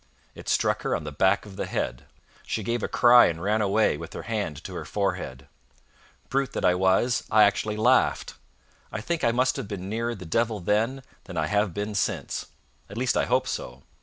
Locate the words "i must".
9.23-9.57